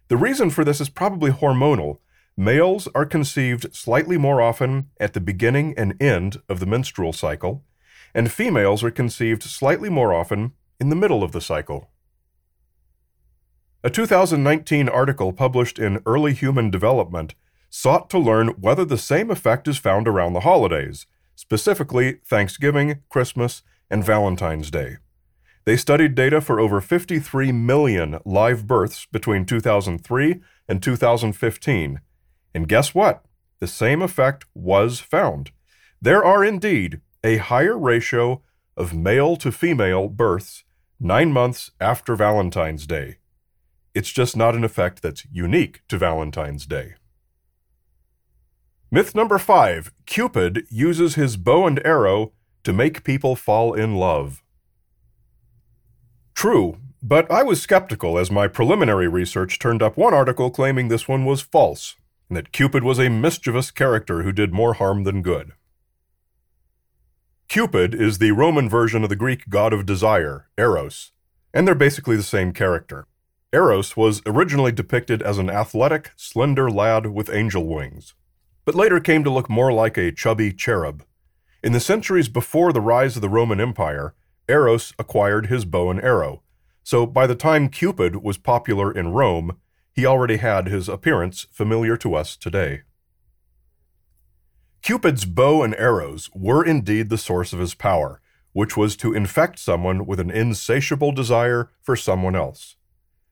The 0.08 0.18
reason 0.18 0.50
for 0.50 0.62
this 0.62 0.80
is 0.80 0.90
probably 0.90 1.30
hormonal. 1.30 1.98
Males 2.36 2.86
are 2.94 3.06
conceived 3.06 3.74
slightly 3.74 4.18
more 4.18 4.42
often 4.42 4.90
at 5.00 5.14
the 5.14 5.20
beginning 5.20 5.72
and 5.78 6.00
end 6.02 6.42
of 6.50 6.60
the 6.60 6.66
menstrual 6.66 7.14
cycle, 7.14 7.64
and 8.14 8.30
females 8.30 8.84
are 8.84 8.90
conceived 8.90 9.42
slightly 9.42 9.88
more 9.88 10.12
often 10.12 10.52
in 10.78 10.90
the 10.90 10.96
middle 10.96 11.22
of 11.22 11.32
the 11.32 11.40
cycle. 11.40 11.90
A 13.86 13.90
2019 13.90 14.88
article 14.88 15.30
published 15.34 15.78
in 15.78 16.00
Early 16.06 16.32
Human 16.32 16.70
Development 16.70 17.34
sought 17.68 18.08
to 18.08 18.18
learn 18.18 18.48
whether 18.58 18.82
the 18.82 18.96
same 18.96 19.30
effect 19.30 19.68
is 19.68 19.76
found 19.76 20.08
around 20.08 20.32
the 20.32 20.40
holidays, 20.40 21.04
specifically 21.36 22.20
Thanksgiving, 22.24 23.00
Christmas, 23.10 23.62
and 23.90 24.02
Valentine's 24.02 24.70
Day. 24.70 24.96
They 25.66 25.76
studied 25.76 26.14
data 26.14 26.40
for 26.40 26.58
over 26.58 26.80
53 26.80 27.52
million 27.52 28.20
live 28.24 28.66
births 28.66 29.04
between 29.04 29.44
2003 29.44 30.40
and 30.66 30.82
2015. 30.82 32.00
And 32.54 32.66
guess 32.66 32.94
what? 32.94 33.22
The 33.60 33.66
same 33.66 34.00
effect 34.00 34.46
was 34.54 35.00
found. 35.00 35.50
There 36.00 36.24
are 36.24 36.42
indeed 36.42 37.02
a 37.22 37.36
higher 37.36 37.76
ratio 37.76 38.40
of 38.78 38.94
male 38.94 39.36
to 39.36 39.52
female 39.52 40.08
births 40.08 40.64
nine 40.98 41.32
months 41.32 41.70
after 41.78 42.16
Valentine's 42.16 42.86
Day. 42.86 43.18
It's 43.94 44.10
just 44.10 44.36
not 44.36 44.56
an 44.56 44.64
effect 44.64 45.02
that's 45.02 45.26
unique 45.30 45.82
to 45.88 45.96
Valentine's 45.96 46.66
Day. 46.66 46.94
Myth 48.90 49.14
number 49.14 49.38
five 49.38 49.92
Cupid 50.06 50.66
uses 50.68 51.14
his 51.14 51.36
bow 51.36 51.66
and 51.66 51.84
arrow 51.84 52.32
to 52.64 52.72
make 52.72 53.04
people 53.04 53.36
fall 53.36 53.72
in 53.72 53.96
love. 53.96 54.42
True, 56.34 56.78
but 57.02 57.30
I 57.30 57.42
was 57.42 57.60
skeptical 57.60 58.18
as 58.18 58.30
my 58.30 58.48
preliminary 58.48 59.08
research 59.08 59.58
turned 59.58 59.82
up 59.82 59.96
one 59.96 60.14
article 60.14 60.50
claiming 60.50 60.88
this 60.88 61.06
one 61.06 61.24
was 61.24 61.40
false, 61.40 61.96
and 62.28 62.36
that 62.36 62.52
Cupid 62.52 62.82
was 62.82 62.98
a 62.98 63.10
mischievous 63.10 63.70
character 63.70 64.22
who 64.22 64.32
did 64.32 64.52
more 64.52 64.74
harm 64.74 65.04
than 65.04 65.22
good. 65.22 65.52
Cupid 67.48 67.94
is 67.94 68.18
the 68.18 68.32
Roman 68.32 68.68
version 68.68 69.04
of 69.04 69.10
the 69.10 69.16
Greek 69.16 69.48
god 69.48 69.72
of 69.72 69.86
desire, 69.86 70.48
Eros, 70.58 71.12
and 71.52 71.68
they're 71.68 71.74
basically 71.74 72.16
the 72.16 72.22
same 72.22 72.52
character. 72.52 73.06
Eros 73.54 73.96
was 73.96 74.20
originally 74.26 74.72
depicted 74.72 75.22
as 75.22 75.38
an 75.38 75.48
athletic, 75.48 76.10
slender 76.16 76.68
lad 76.68 77.06
with 77.06 77.30
angel 77.30 77.64
wings, 77.68 78.12
but 78.64 78.74
later 78.74 78.98
came 78.98 79.22
to 79.22 79.30
look 79.30 79.48
more 79.48 79.72
like 79.72 79.96
a 79.96 80.10
chubby 80.10 80.52
cherub. 80.52 81.04
In 81.62 81.72
the 81.72 81.78
centuries 81.78 82.28
before 82.28 82.72
the 82.72 82.80
rise 82.80 83.14
of 83.14 83.22
the 83.22 83.28
Roman 83.28 83.60
Empire, 83.60 84.12
Eros 84.48 84.92
acquired 84.98 85.46
his 85.46 85.64
bow 85.64 85.88
and 85.88 86.02
arrow, 86.02 86.42
so 86.82 87.06
by 87.06 87.28
the 87.28 87.36
time 87.36 87.68
Cupid 87.68 88.16
was 88.16 88.38
popular 88.38 88.90
in 88.90 89.12
Rome, 89.12 89.56
he 89.92 90.04
already 90.04 90.38
had 90.38 90.66
his 90.66 90.88
appearance 90.88 91.46
familiar 91.52 91.96
to 91.98 92.16
us 92.16 92.36
today. 92.36 92.82
Cupid's 94.82 95.26
bow 95.26 95.62
and 95.62 95.76
arrows 95.76 96.28
were 96.34 96.64
indeed 96.64 97.08
the 97.08 97.16
source 97.16 97.52
of 97.52 97.60
his 97.60 97.74
power, 97.74 98.20
which 98.52 98.76
was 98.76 98.96
to 98.96 99.14
infect 99.14 99.60
someone 99.60 100.06
with 100.06 100.18
an 100.18 100.32
insatiable 100.32 101.12
desire 101.12 101.70
for 101.80 101.94
someone 101.94 102.34
else. 102.34 102.74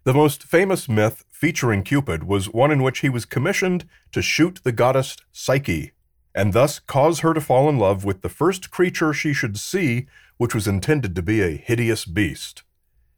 The 0.04 0.14
most 0.14 0.42
famous 0.42 0.88
myth 0.88 1.24
featuring 1.30 1.84
Cupid 1.84 2.24
was 2.24 2.48
one 2.48 2.72
in 2.72 2.82
which 2.82 3.00
he 3.00 3.08
was 3.08 3.24
commissioned 3.24 3.88
to 4.10 4.20
shoot 4.20 4.58
the 4.64 4.72
goddess 4.72 5.16
Psyche, 5.30 5.92
and 6.34 6.52
thus 6.52 6.80
cause 6.80 7.20
her 7.20 7.32
to 7.32 7.40
fall 7.40 7.68
in 7.68 7.78
love 7.78 8.04
with 8.04 8.22
the 8.22 8.28
first 8.28 8.72
creature 8.72 9.12
she 9.12 9.32
should 9.32 9.56
see, 9.56 10.06
which 10.38 10.56
was 10.56 10.66
intended 10.66 11.14
to 11.14 11.22
be 11.22 11.40
a 11.40 11.56
hideous 11.56 12.04
beast. 12.04 12.64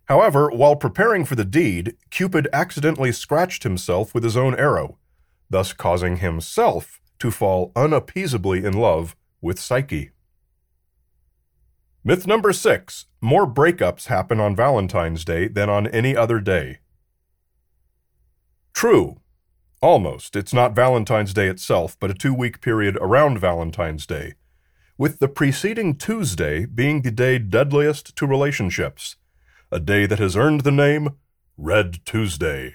However, 0.08 0.50
while 0.50 0.76
preparing 0.76 1.24
for 1.24 1.36
the 1.36 1.44
deed, 1.46 1.96
Cupid 2.10 2.48
accidentally 2.52 3.12
scratched 3.12 3.62
himself 3.62 4.12
with 4.12 4.22
his 4.22 4.36
own 4.36 4.54
arrow, 4.54 4.98
thus 5.48 5.72
causing 5.72 6.18
himself 6.18 7.00
to 7.18 7.30
fall 7.30 7.72
unappeasably 7.74 8.62
in 8.62 8.74
love 8.74 9.16
with 9.40 9.58
Psyche. 9.58 10.10
Myth 12.06 12.26
number 12.26 12.52
six 12.52 13.06
more 13.22 13.46
breakups 13.50 14.08
happen 14.08 14.38
on 14.38 14.54
Valentine's 14.54 15.24
Day 15.24 15.48
than 15.48 15.70
on 15.70 15.86
any 15.86 16.14
other 16.14 16.38
day. 16.38 16.80
True. 18.74 19.22
Almost. 19.80 20.36
It's 20.36 20.52
not 20.52 20.76
Valentine's 20.76 21.32
Day 21.32 21.48
itself, 21.48 21.96
but 21.98 22.10
a 22.10 22.14
two 22.14 22.34
week 22.34 22.60
period 22.60 22.98
around 23.00 23.38
Valentine's 23.38 24.04
Day, 24.04 24.34
with 24.98 25.18
the 25.18 25.28
preceding 25.28 25.96
Tuesday 25.96 26.66
being 26.66 27.00
the 27.00 27.10
day 27.10 27.38
deadliest 27.38 28.14
to 28.16 28.26
relationships, 28.26 29.16
a 29.72 29.80
day 29.80 30.04
that 30.04 30.18
has 30.18 30.36
earned 30.36 30.60
the 30.60 30.70
name 30.70 31.16
Red 31.56 32.04
Tuesday. 32.04 32.74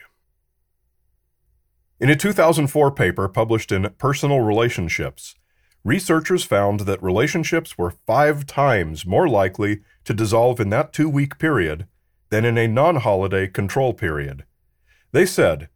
In 1.99 2.09
a 2.09 2.15
2004 2.15 2.91
paper 2.93 3.27
published 3.27 3.71
in 3.71 3.93
Personal 3.99 4.39
Relationships, 4.39 5.35
researchers 5.83 6.43
found 6.43 6.81
that 6.81 7.01
relationships 7.01 7.77
were 7.77 7.91
five 7.91 8.45
times 8.45 9.05
more 9.05 9.27
likely 9.27 9.81
to 10.05 10.13
dissolve 10.13 10.59
in 10.59 10.69
that 10.69 10.93
two 10.93 11.09
week 11.09 11.39
period 11.39 11.87
than 12.29 12.45
in 12.45 12.57
a 12.57 12.67
non 12.67 12.97
holiday 12.97 13.47
control 13.47 13.93
period. 13.93 14.43
They 15.11 15.25
said, 15.25 15.69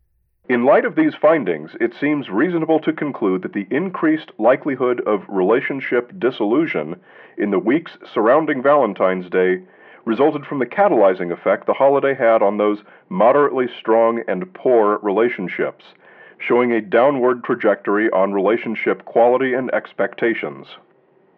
in 0.50 0.66
light 0.66 0.84
of 0.84 0.96
these 0.96 1.16
findings, 1.16 1.72
it 1.80 1.94
seems 2.00 2.30
reasonable 2.30 2.80
to 2.82 2.92
conclude 2.92 3.44
that 3.44 3.54
the 3.54 3.68
increased 3.72 4.30
likelihood 4.38 5.02
of 5.08 5.24
relationship 5.30 6.12
dissolution 6.20 7.00
in 7.38 7.52
the 7.52 7.60
weeks 7.60 7.98
surrounding 8.14 8.62
Valentine's 8.62 9.30
Day 9.30 9.62
resulted 10.06 10.46
from 10.46 10.60
the 10.60 10.66
catalyzing 10.66 11.32
effect 11.32 11.66
the 11.66 11.74
holiday 11.74 12.14
had 12.14 12.44
on 12.44 12.58
those 12.58 12.80
moderately 13.08 13.68
strong 13.80 14.22
and 14.28 14.54
poor 14.54 15.00
relationships 15.02 15.86
showing 16.40 16.72
a 16.72 16.82
downward 16.82 17.44
trajectory 17.44 18.10
on 18.12 18.34
relationship 18.34 19.06
quality 19.06 19.54
and 19.54 19.74
expectations. 19.74 20.68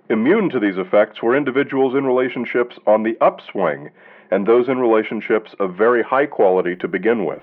Immune 0.10 0.50
to 0.52 0.60
these 0.60 0.78
effects 0.78 1.22
were 1.22 1.36
individuals 1.36 1.96
in 1.96 2.06
relationships 2.06 2.78
on 2.86 3.04
the 3.04 3.18
upswing 3.22 3.90
and 4.32 4.46
those 4.46 4.68
in 4.68 4.78
relationships 4.78 5.52
of 5.60 5.75
very 5.75 6.04
high 6.04 6.25
quality 6.25 6.75
to 6.75 6.88
begin 6.88 7.25
with. 7.25 7.42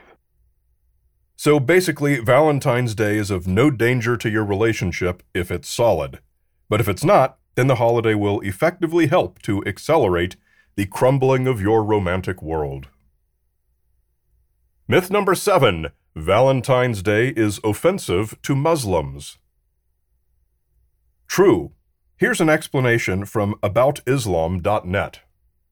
So 1.36 1.58
basically, 1.58 2.18
Valentine's 2.18 2.94
Day 2.94 3.16
is 3.16 3.30
of 3.30 3.48
no 3.48 3.70
danger 3.70 4.16
to 4.16 4.30
your 4.30 4.44
relationship 4.44 5.22
if 5.34 5.50
it's 5.50 5.68
solid. 5.68 6.20
But 6.68 6.80
if 6.80 6.88
it's 6.88 7.04
not, 7.04 7.38
then 7.54 7.66
the 7.66 7.76
holiday 7.76 8.14
will 8.14 8.40
effectively 8.40 9.08
help 9.08 9.42
to 9.42 9.64
accelerate 9.64 10.36
the 10.76 10.86
crumbling 10.86 11.46
of 11.46 11.60
your 11.60 11.84
romantic 11.84 12.42
world. 12.42 12.88
Myth 14.88 15.10
number 15.10 15.34
seven 15.34 15.88
Valentine's 16.14 17.02
Day 17.02 17.28
is 17.28 17.58
offensive 17.64 18.36
to 18.42 18.54
Muslims. 18.54 19.38
True. 21.26 21.72
Here's 22.18 22.40
an 22.42 22.50
explanation 22.50 23.24
from 23.24 23.54
aboutislam.net. 23.62 25.20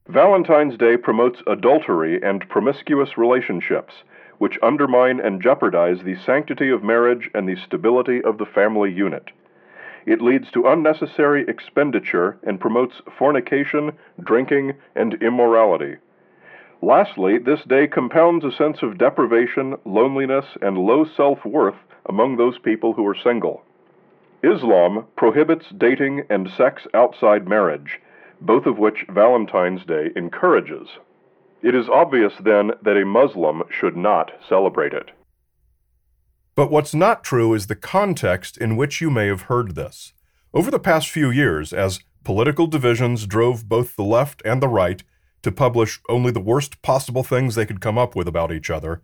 Valentine's 0.09 0.79
Day 0.79 0.97
promotes 0.97 1.43
adultery 1.47 2.19
and 2.23 2.49
promiscuous 2.49 3.19
relationships, 3.19 3.93
which 4.39 4.59
undermine 4.63 5.21
and 5.21 5.43
jeopardize 5.43 6.03
the 6.05 6.17
sanctity 6.25 6.71
of 6.71 6.83
marriage 6.83 7.29
and 7.35 7.47
the 7.47 7.61
stability 7.67 8.23
of 8.25 8.39
the 8.39 8.47
family 8.47 8.91
unit. 8.91 9.33
It 10.07 10.23
leads 10.23 10.51
to 10.53 10.67
unnecessary 10.67 11.45
expenditure 11.47 12.39
and 12.43 12.59
promotes 12.59 13.03
fornication, 13.19 13.93
drinking, 14.25 14.73
and 14.97 15.23
immorality. 15.23 15.97
Lastly, 16.83 17.39
this 17.39 17.63
day 17.65 17.87
compounds 17.87 18.45
a 18.45 18.53
sense 18.53 18.79
of 18.83 18.97
deprivation, 18.97 19.77
loneliness, 19.85 20.47
and 20.63 20.79
low 20.79 21.05
self 21.05 21.45
worth 21.45 21.75
among 22.09 22.37
those 22.37 22.59
people 22.59 22.95
who 22.95 23.07
are 23.07 23.17
single. 23.23 23.63
Islam 24.43 25.07
prohibits 25.17 25.67
dating 25.77 26.23
and 26.31 26.49
sex 26.57 26.87
outside 26.95 27.47
marriage, 27.47 28.01
both 28.41 28.65
of 28.65 28.79
which 28.79 29.05
Valentine's 29.11 29.85
Day 29.85 30.11
encourages. 30.17 30.89
It 31.63 31.75
is 31.75 31.91
obvious 31.91 32.33
then 32.43 32.73
that 32.83 32.97
a 32.97 33.05
Muslim 33.05 33.63
should 33.69 33.97
not 33.97 34.33
celebrate 34.49 34.95
it. 34.95 35.11
But 36.55 36.71
what's 36.71 36.95
not 36.95 37.23
true 37.23 37.53
is 37.53 37.67
the 37.67 37.77
context 37.77 38.57
in 38.57 38.77
which 38.77 39.03
you 39.03 39.11
may 39.11 39.27
have 39.27 39.43
heard 39.43 39.75
this. 39.75 40.15
Over 40.55 40.71
the 40.71 40.79
past 40.79 41.11
few 41.11 41.31
years, 41.31 41.75
as 41.75 42.01
political 42.25 42.67
divisions 42.67 43.27
drove 43.27 43.69
both 43.69 43.97
the 43.97 44.03
left 44.03 44.41
and 44.45 44.63
the 44.63 44.69
right 44.69 45.03
to 45.43 45.53
publish 45.53 46.01
only 46.09 46.31
the 46.31 46.41
worst 46.41 46.83
possible 46.83 47.23
things 47.23 47.55
they 47.55 47.67
could 47.67 47.81
come 47.81 47.99
up 47.99 48.15
with 48.15 48.29
about 48.29 48.53
each 48.53 48.71
other, 48.71 49.03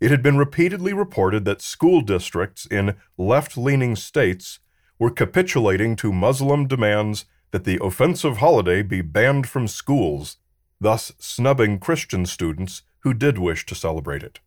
it 0.00 0.10
had 0.10 0.22
been 0.22 0.36
repeatedly 0.36 0.92
reported 0.92 1.44
that 1.44 1.62
school 1.62 2.00
districts 2.00 2.66
in 2.66 2.96
left 3.16 3.56
leaning 3.56 3.94
states 3.94 4.58
were 4.98 5.10
capitulating 5.10 5.96
to 5.96 6.12
Muslim 6.12 6.66
demands 6.66 7.24
that 7.52 7.64
the 7.64 7.78
offensive 7.82 8.38
holiday 8.38 8.82
be 8.82 9.00
banned 9.00 9.48
from 9.48 9.68
schools, 9.68 10.38
thus 10.80 11.12
snubbing 11.18 11.78
Christian 11.78 12.26
students 12.26 12.82
who 13.00 13.14
did 13.14 13.38
wish 13.38 13.64
to 13.66 13.74
celebrate 13.74 14.22
it. 14.22 14.40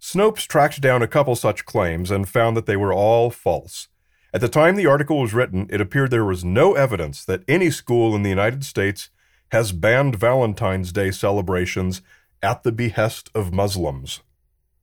Snopes 0.00 0.46
tracked 0.46 0.80
down 0.80 1.02
a 1.02 1.08
couple 1.08 1.36
such 1.36 1.66
claims 1.66 2.10
and 2.10 2.28
found 2.28 2.56
that 2.56 2.66
they 2.66 2.76
were 2.76 2.92
all 2.92 3.30
false. 3.30 3.88
At 4.32 4.40
the 4.40 4.48
time 4.48 4.76
the 4.76 4.86
article 4.86 5.20
was 5.20 5.34
written, 5.34 5.66
it 5.70 5.80
appeared 5.80 6.10
there 6.10 6.24
was 6.24 6.44
no 6.44 6.74
evidence 6.74 7.24
that 7.24 7.44
any 7.46 7.70
school 7.70 8.16
in 8.16 8.22
the 8.22 8.30
United 8.30 8.64
States 8.64 9.10
has 9.50 9.72
banned 9.72 10.16
Valentine's 10.16 10.92
Day 10.92 11.10
celebrations 11.10 12.02
at 12.42 12.62
the 12.62 12.72
behest 12.72 13.30
of 13.34 13.52
Muslims. 13.52 14.20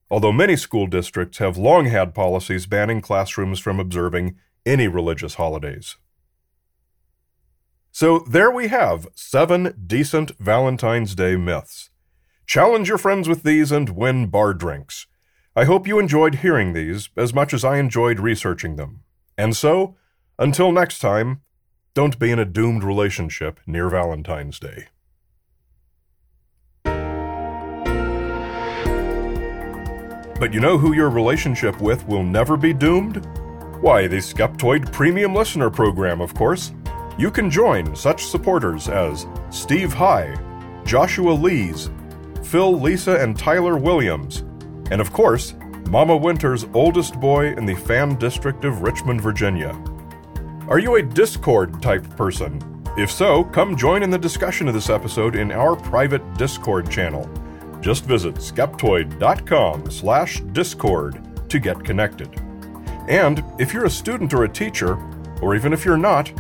Although 0.10 0.32
many 0.32 0.56
school 0.56 0.88
districts 0.88 1.40
have 1.40 1.58
long 1.58 1.86
had 1.86 2.16
policies 2.16 2.66
banning 2.66 3.02
classrooms 3.02 3.60
from 3.60 3.80
observing 3.80 4.38
any 4.66 4.88
religious 4.88 5.36
holidays. 5.36 5.98
So 7.92 8.20
there 8.20 8.52
we 8.52 8.68
have 8.68 9.08
seven 9.16 9.74
decent 9.88 10.32
Valentine's 10.38 11.16
Day 11.16 11.36
myths. 11.36 11.90
Challenge 12.46 12.88
your 12.88 12.98
friends 12.98 13.28
with 13.28 13.44
these 13.44 13.72
and 13.72 13.90
win 13.90 14.28
bar 14.28 14.54
drinks. 14.54 15.08
I 15.56 15.66
hope 15.66 15.88
you 15.88 15.98
enjoyed 15.98 16.36
hearing 16.36 16.74
these 16.74 17.10
as 17.18 17.34
much 17.34 17.54
as 17.54 17.66
I 17.66 17.78
enjoyed 17.78 18.20
researching 18.20 18.76
them. 18.76 19.02
And 19.38 19.58
so, 19.58 19.96
until 20.38 20.72
next 20.72 21.00
time, 21.00 21.42
don't 21.98 22.20
be 22.20 22.30
in 22.30 22.38
a 22.38 22.46
doomed 22.46 22.84
relationship 22.84 23.60
near 23.66 23.90
Valentine's 23.90 24.60
Day. 24.60 24.86
But 30.40 30.54
you 30.54 30.60
know 30.60 30.78
who 30.78 30.94
your 30.94 31.10
relationship 31.10 31.82
with 31.82 32.08
will 32.08 32.22
never 32.22 32.56
be 32.56 32.72
doomed? 32.72 33.26
Why, 33.82 34.06
the 34.06 34.18
Skeptoid 34.18 34.92
Premium 34.92 35.34
Listener 35.34 35.72
Program, 35.72 36.22
of 36.22 36.36
course. 36.36 36.72
You 37.18 37.32
can 37.32 37.50
join 37.50 37.96
such 37.96 38.26
supporters 38.26 38.90
as 38.90 39.26
Steve 39.50 39.92
High, 39.92 40.36
Joshua 40.86 41.32
Lees, 41.32 41.90
Phil, 42.44 42.80
Lisa, 42.80 43.16
and 43.16 43.36
Tyler 43.36 43.76
Williams, 43.76 44.44
and 44.92 45.02
of 45.02 45.12
course, 45.12 45.56
Mama 45.90 46.16
Winter's 46.16 46.68
oldest 46.76 47.20
boy 47.20 47.54
in 47.54 47.66
the 47.66 47.74
fan 47.74 48.20
district 48.20 48.66
of 48.66 48.84
Richmond, 48.84 49.20
Virginia. 49.20 49.76
Are 50.70 50.80
you 50.80 50.96
a 50.96 51.02
Discord 51.02 51.82
type 51.82 52.04
person? 52.18 52.62
If 52.98 53.10
so, 53.10 53.46
come 53.46 53.78
join 53.78 54.04
in 54.04 54.10
the 54.10 54.18
discussion 54.18 54.68
of 54.68 54.74
this 54.74 54.90
episode 54.90 55.38
in 55.38 55.50
our 55.50 55.78
private 55.78 56.22
Discord 56.34 56.92
channel. 56.92 57.30
Just 57.80 58.04
visit 58.04 58.36
skeptoid.com 58.36 59.90
slash 59.90 60.42
discord 60.52 61.50
to 61.50 61.60
get 61.60 61.86
connected. 61.86 62.30
And 63.08 63.46
if 63.58 63.74
you're 63.74 63.86
a 63.86 63.90
student 63.90 64.34
or 64.34 64.44
a 64.44 64.50
teacher, 64.50 64.98
or 65.42 65.56
even 65.56 65.72
if 65.72 65.86
you're 65.86 65.96
not, 65.96 66.34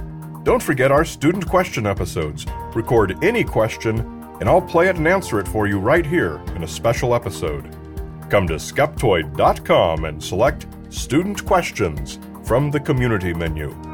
don't 0.43 0.61
forget 0.61 0.91
our 0.91 1.05
student 1.05 1.47
question 1.47 1.87
episodes. 1.87 2.45
Record 2.75 3.23
any 3.23 3.45
question, 3.45 3.99
and 4.41 4.49
I'll 4.49 4.61
play 4.61 4.89
it 4.89 4.97
and 4.97 5.07
answer 5.07 5.39
it 5.39 5.47
for 5.47 5.67
you 5.67 5.79
right 5.79 6.05
here 6.05 6.41
in 6.53 6.63
a 6.63 6.67
special 6.67 7.15
episode. 7.15 7.63
Come 8.29 8.45
to 8.47 8.55
skeptoid.com 8.55 10.03
and 10.03 10.21
select 10.21 10.67
Student 10.89 11.45
Questions 11.45 12.19
from 12.43 12.71
the 12.71 12.79
Community 12.81 13.33
menu. 13.33 13.86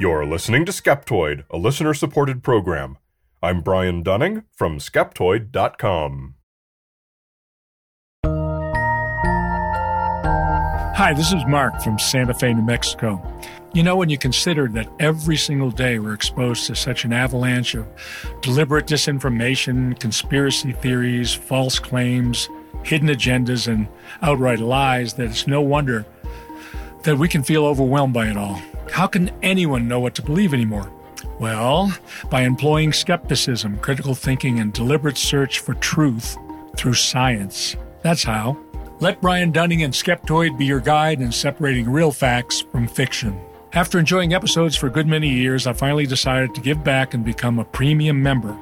You're 0.00 0.24
listening 0.24 0.64
to 0.66 0.70
Skeptoid, 0.70 1.42
a 1.50 1.56
listener 1.56 1.92
supported 1.92 2.44
program. 2.44 2.98
I'm 3.42 3.62
Brian 3.62 4.04
Dunning 4.04 4.44
from 4.52 4.78
Skeptoid.com. 4.78 6.36
Hi, 10.94 11.12
this 11.14 11.32
is 11.32 11.44
Mark 11.48 11.82
from 11.82 11.98
Santa 11.98 12.32
Fe, 12.32 12.54
New 12.54 12.62
Mexico. 12.62 13.20
You 13.74 13.82
know, 13.82 13.96
when 13.96 14.08
you 14.08 14.16
consider 14.16 14.68
that 14.68 14.88
every 15.00 15.36
single 15.36 15.72
day 15.72 15.98
we're 15.98 16.14
exposed 16.14 16.68
to 16.68 16.76
such 16.76 17.04
an 17.04 17.12
avalanche 17.12 17.74
of 17.74 17.88
deliberate 18.40 18.86
disinformation, 18.86 19.98
conspiracy 19.98 20.70
theories, 20.70 21.34
false 21.34 21.80
claims, 21.80 22.48
hidden 22.84 23.08
agendas, 23.08 23.66
and 23.66 23.88
outright 24.22 24.60
lies, 24.60 25.14
that 25.14 25.26
it's 25.26 25.48
no 25.48 25.60
wonder 25.60 26.06
that 27.02 27.18
we 27.18 27.26
can 27.26 27.42
feel 27.42 27.66
overwhelmed 27.66 28.14
by 28.14 28.28
it 28.28 28.36
all. 28.36 28.62
How 28.90 29.06
can 29.06 29.30
anyone 29.42 29.88
know 29.88 30.00
what 30.00 30.14
to 30.16 30.22
believe 30.22 30.54
anymore? 30.54 30.90
Well, 31.38 31.92
by 32.30 32.42
employing 32.42 32.92
skepticism, 32.92 33.78
critical 33.78 34.14
thinking, 34.14 34.58
and 34.58 34.72
deliberate 34.72 35.16
search 35.16 35.60
for 35.60 35.74
truth 35.74 36.36
through 36.76 36.94
science. 36.94 37.76
That's 38.02 38.24
how. 38.24 38.58
Let 39.00 39.20
Brian 39.20 39.52
Dunning 39.52 39.84
and 39.84 39.94
Skeptoid 39.94 40.58
be 40.58 40.66
your 40.66 40.80
guide 40.80 41.20
in 41.20 41.30
separating 41.30 41.88
real 41.88 42.10
facts 42.10 42.60
from 42.60 42.88
fiction. 42.88 43.40
After 43.72 43.98
enjoying 43.98 44.34
episodes 44.34 44.74
for 44.74 44.88
a 44.88 44.90
good 44.90 45.06
many 45.06 45.28
years, 45.28 45.66
I 45.66 45.72
finally 45.72 46.06
decided 46.06 46.54
to 46.54 46.60
give 46.60 46.82
back 46.82 47.14
and 47.14 47.24
become 47.24 47.58
a 47.58 47.64
premium 47.64 48.20
member. 48.20 48.58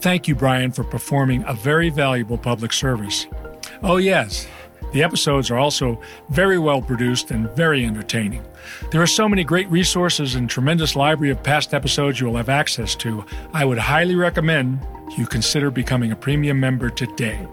Thank 0.00 0.28
you, 0.28 0.34
Brian, 0.34 0.72
for 0.72 0.84
performing 0.84 1.44
a 1.46 1.54
very 1.54 1.88
valuable 1.88 2.36
public 2.36 2.72
service. 2.72 3.26
Oh, 3.82 3.96
yes, 3.96 4.46
the 4.92 5.02
episodes 5.02 5.50
are 5.50 5.58
also 5.58 6.00
very 6.28 6.58
well 6.58 6.80
produced 6.80 7.30
and 7.30 7.50
very 7.50 7.84
entertaining. 7.84 8.42
There 8.90 9.02
are 9.02 9.06
so 9.06 9.28
many 9.28 9.44
great 9.44 9.68
resources 9.70 10.34
and 10.34 10.48
tremendous 10.48 10.96
library 10.96 11.30
of 11.30 11.42
past 11.42 11.74
episodes 11.74 12.20
you 12.20 12.26
will 12.26 12.36
have 12.36 12.48
access 12.48 12.94
to. 12.96 13.24
I 13.52 13.64
would 13.64 13.78
highly 13.78 14.14
recommend 14.14 14.80
you 15.16 15.26
consider 15.26 15.70
becoming 15.70 16.12
a 16.12 16.16
premium 16.16 16.58
member 16.60 16.90
today. 16.90 17.46